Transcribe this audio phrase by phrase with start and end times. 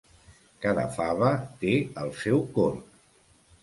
[0.63, 1.29] Cada fava
[1.63, 3.03] té el seu corc.